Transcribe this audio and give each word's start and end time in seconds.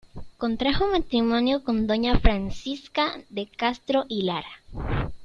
Contrajo 0.39 0.87
matrimonio 0.87 1.63
con 1.63 1.85
doña 1.85 2.17
Francisca 2.19 3.19
de 3.29 3.45
Castro 3.47 4.05
y 4.09 4.23
Lara. 4.23 4.49